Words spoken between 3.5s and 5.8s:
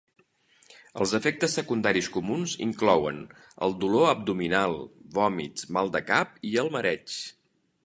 el dolor abdominal, vòmits,